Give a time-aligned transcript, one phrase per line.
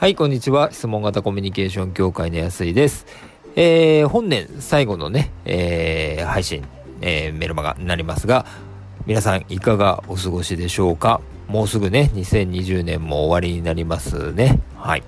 [0.00, 0.72] はい、こんにちは。
[0.72, 3.04] 質問型コミュニケーション協会の安井です。
[3.54, 6.64] えー、本年最後のね、えー、配信、
[7.02, 8.46] えー、メルマガになりますが、
[9.04, 11.20] 皆さんいかがお過ごしでしょうか？
[11.48, 14.60] もうすぐね、2020年も終わりになりますね。
[14.74, 15.02] はい。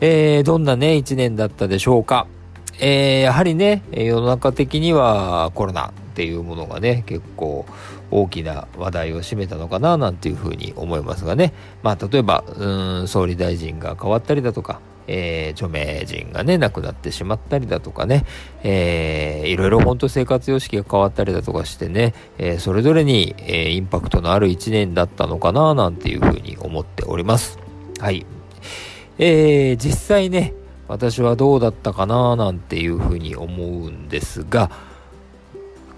[0.00, 2.26] えー、どんなね、一年だったでしょうか？
[2.80, 7.64] えー、やはりね、世の中的にはコロナっていうものがね、結構
[8.10, 11.54] 大きな話題を占めたのかななんていうふうに思いますがね。
[11.82, 18.26] まあ、例えば、うん、総理大臣が変わったりだとか、えー、著名人がね、亡くなってしまったりだとかね、
[18.62, 27.58] えー、いろいろ本当生活様式が変わったりだとかしてね、えー、それぞれに、えー、インパクトのある一年だったのかななんていうふうに思っております。
[27.98, 28.26] はい。
[29.18, 30.52] えー、実際ね、
[30.88, 34.70] 私はどうだったかななんていうふうに思うんですが、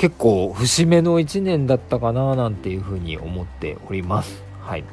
[0.04, 4.42] 結構節目の1年だったかななんていうふうに思っております。
[4.60, 4.84] はい。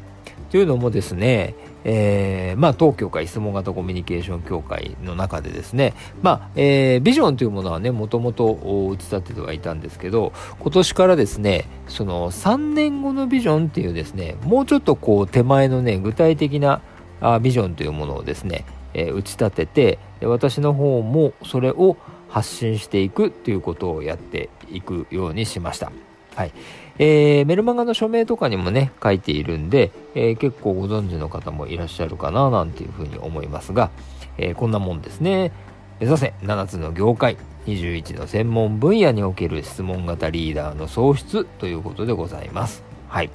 [0.51, 1.53] というのもですね、
[1.83, 8.53] えー、まあ、当協会質問型コミュニケーション協会の中でですね、まあ、えー、ビジョンというものはね、もともと
[8.89, 10.31] 打ち立ててはいたんですけど、
[10.61, 16.79] 今年からですね、その3年後のビジョンっていうですね、もうちょっとこう手前のね、具体的な
[17.19, 21.97] あビジョンというものをですね、えー、打ち立てて、私の方もそれを
[22.31, 25.91] 発信していくっていうことをやっていくようにしました。
[26.35, 26.53] はい。
[26.97, 33.91] えー、メルマガの署名とかにもね、書いているんで、えー、結構ご存知の方もいらっしゃるかななんていうふうに思いますが、
[34.37, 35.51] えー、こんなもんですね。
[35.99, 37.37] 目指せ7つの業界、
[37.67, 42.83] 21の専門分野における質問型リーダーの創出ということでございます。
[43.07, 43.29] はい。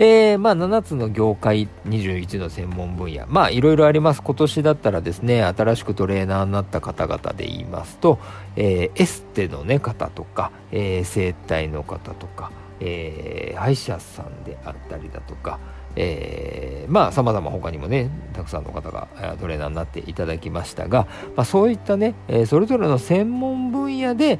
[0.00, 3.26] えー、まあ、7つの業界、21の専門分野。
[3.26, 4.22] まあ、いろいろあります。
[4.22, 8.20] 今年だったらですね、新しくトレーナーになった方々で言いますと、
[8.54, 15.58] えー、エステのね、方とか、えー、整体の方とか、え、歯医者さんであったりだとか、
[15.96, 19.08] えー、まあ様々他にもねたくさんの方が
[19.40, 24.38] トレーナーになっていただきましたが、まあ、そういったね、え、それぞれの専門分野で、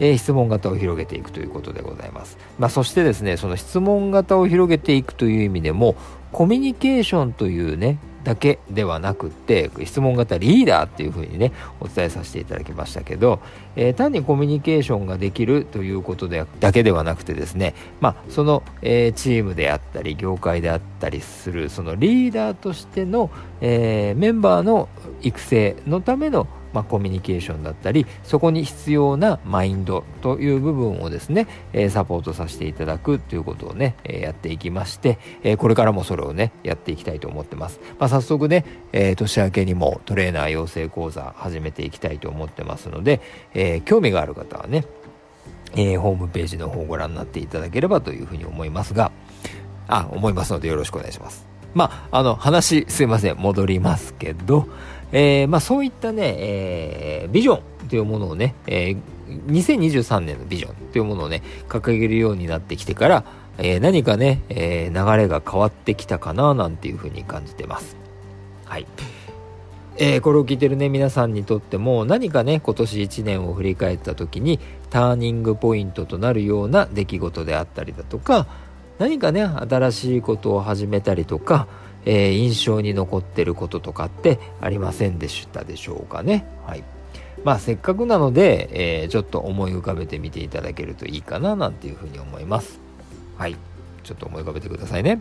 [0.00, 2.38] え、質問型を広げていくということでございます。
[2.58, 5.96] まあ、そしてですね、その質問型を広げていくという意味でも、
[6.32, 13.40] コミュニケーションというね、だけではなくって、質問型リーダーっていうふうにね、お伝えさせていただきましたけど、
[13.74, 23.30] えー、単にコミュニケーションができるということでだけではなくてですね、まあ、その、えー、チームであったり、業界であったりする、そのリーダーとしての、
[23.62, 24.88] えー、メンバーの
[25.22, 43.20] 育成のためのまあ、コミュニケーションだったりそこに必要なマインドという部分をですね、えー、サポートさせていただくということをね、えー、やっていきまして、えー、これからもそれをねやっていきたいと思ってます、まあ、早速ね、え年明けにもトレーナー養成講座始めていきたいと思ってますので、
[43.54, 44.84] え興味がある方はね
[45.74, 49.12] えー、ホームページの方をご覧になっていただければというふうに思いますが、
[49.86, 51.46] あ、思いますのでよろしくお願いします。
[51.74, 54.66] まあ、あの、話、すいません、戻りますけど、
[55.12, 59.00] えー、まあ、そういったね、えー、ビジョンというものをね、えー、
[59.46, 63.24] 2023年のビジョンというものをね、掲げるようになってきてから、
[63.58, 67.96] え、何かね、え、流れが変わってきたかななんていうふうに感じてます。
[68.64, 68.86] はい。
[69.96, 74.60] え、これを聞いてるね、皆さんにとっても何かね、今年1年を振り返った時に
[74.90, 78.46] ターニングポイントとなるような出来事であったりだとか、
[79.00, 81.66] 何かね、新しいことを始めたりとか、
[82.04, 86.46] えー、印象に残ってることとかってありませんでしたでしょうかね。
[86.66, 86.84] はい。
[87.44, 92.80] まあせっかくなので、えー、ちょっと思い浮かべてみていただけるといいかななんていうふうに思います。
[93.36, 93.56] はい。
[94.02, 95.20] ちょっと思い浮かべてくださいね。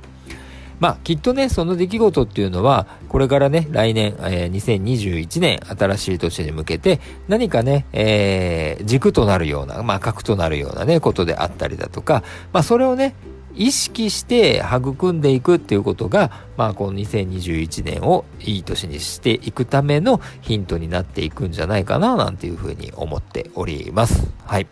[0.79, 12.23] まあきっとね、その出来事っていうのは、これからね、来年、えー、2021年、新しい年に向けて、何かね、えー、軸となるような、まあ核となるようなね、ことであったりだとか、
[12.53, 13.15] まあそれをね、
[13.57, 24.31] 意識して育んでいくっていうことが、まあ、この2021年をいい年にしていくためのヒントになっていくんじゃないかな、なんていうふうに思っております。
[24.45, 24.68] はい。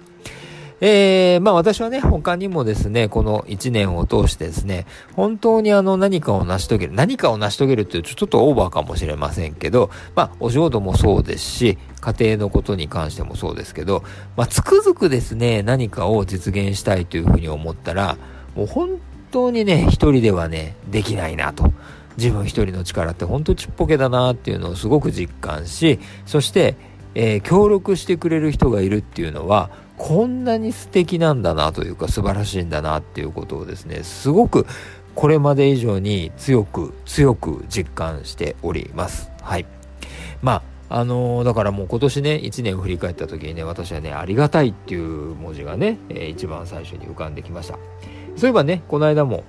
[0.81, 14.03] えー、まあ私はね、他にもですね、この1年を通してですね、本当にあの何かを成し遂げる、何かを成し遂げるっていうちょっとオーバーかもしれませんけど、まあお仕事もそうですし、家庭のことに関してもそうですけど、
[14.35, 18.17] まあつくづくですね、何かを実現したいというふうに思ったら、
[18.55, 18.99] もう本
[19.31, 21.72] 当にね、一人ではね、できないなと。
[22.17, 26.75] 自分一人の力って本当ちっぽけだなっていうのをすごく実感し、そして、
[27.13, 34.66] えー、協力してくれる人がいるっていうのは、こんなに素敵なんだなというか素晴らしいんだなっていうことをですね、すごく
[35.13, 39.31] これまで以上に強く強く実感しております。
[39.41, 39.66] はい。
[40.41, 47.79] まあ、あのー、だからもう今年ね、1年を振り返った時にね、私はね、ありがたいっていう文字がね、えー、一番最初に浮かんできました。
[48.35, 49.43] そういえばね、この間も、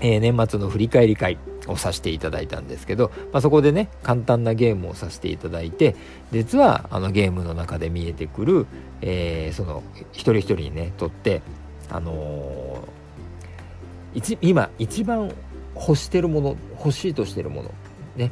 [0.00, 5.96] えー、年末の振り返り会、をさせていただいたんですけど、まあ、そこでね簡単なゲームをさせていただいて
[6.32, 8.66] 実はあのゲームの中で見えてくる、
[9.00, 9.82] えー、その
[10.12, 11.42] 一人一人にねとって
[11.90, 15.32] あのー、今一番
[15.74, 17.74] 欲してるもの欲しいとしてるもの
[18.16, 18.30] ね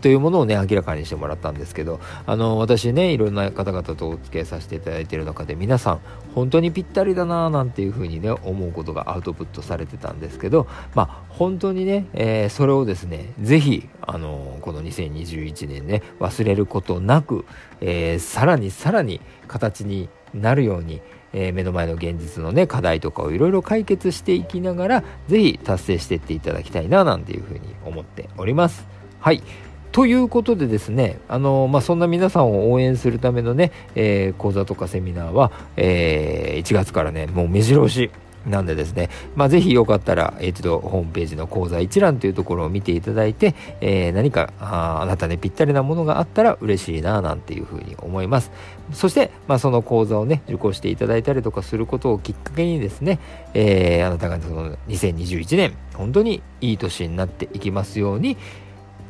[0.00, 6.00] というものをね明らかにしてもらったんですけどあの私ねいろんな方々とお付き合いさせていただいている中で皆さん
[6.34, 17.44] 本当にぴったりだななんていうふうにね思うことがアウトプットされてたんですけどまあ本当にね、えー、それをですねぜひあのこの2021年ね忘れることなく、
[17.80, 21.00] えー、さらにさらに形になるように
[21.32, 28.86] えー、目の前の現実のね課題とかをいろいろ解決していきながら是非達成していっていただきたいななんていうふうに思っております。
[29.20, 29.42] はい。
[29.92, 38.10] ということでですね、あのまあ、そんな皆さんを応援するためのね、えー、講座とかセミナーは、えー、1月からね、もう目白押し
[38.46, 48.50] なんでですね、まあ、ぜひよかったら、一度ホームページの講座一覧というところを見ていただいて、えー、何かああなたねぴったりなものがあったら嬉しいななんていうふうに思います。
[48.92, 53.18] そして、まあ、その講座をね、受講していただいたりとかすることをきっかけにですね、
[53.54, 58.38] えー、あなたがその2021年、本当にいい年になっていきますように、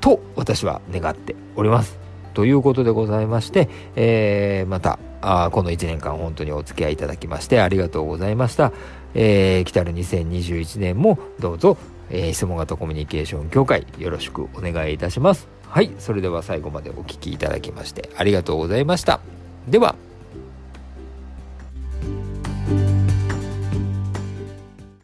[0.00, 1.98] と私は願っております。
[2.34, 8.72] ということでございまして、えー、またあこの1年間本当にお付き合いいただきましてありがとうございました。
[9.14, 11.76] えー、来たる2021年もどうぞ、
[12.10, 15.48] えー、質問型コミュニケーション協会よろしくお願いいたします。
[15.68, 19.20] はい、それでは最後までお聴きいただきましてありがとうございました。
[19.68, 19.94] では、